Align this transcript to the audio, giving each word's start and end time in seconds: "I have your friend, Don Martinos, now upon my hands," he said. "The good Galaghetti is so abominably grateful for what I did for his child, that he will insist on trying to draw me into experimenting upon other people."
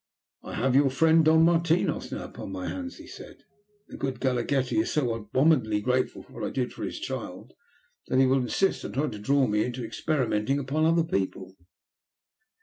"I 0.41 0.55
have 0.55 0.73
your 0.75 0.89
friend, 0.89 1.23
Don 1.23 1.43
Martinos, 1.43 2.11
now 2.11 2.23
upon 2.23 2.51
my 2.51 2.67
hands," 2.67 2.97
he 2.97 3.05
said. 3.05 3.43
"The 3.89 3.97
good 3.97 4.19
Galaghetti 4.19 4.79
is 4.79 4.91
so 4.91 5.13
abominably 5.13 5.79
grateful 5.79 6.23
for 6.23 6.33
what 6.33 6.43
I 6.43 6.49
did 6.49 6.73
for 6.73 6.83
his 6.83 6.99
child, 6.99 7.53
that 8.07 8.17
he 8.17 8.25
will 8.25 8.39
insist 8.39 8.83
on 8.83 8.93
trying 8.93 9.11
to 9.11 9.19
draw 9.19 9.45
me 9.45 9.63
into 9.63 9.85
experimenting 9.85 10.57
upon 10.57 10.85
other 10.85 11.03
people." 11.03 11.55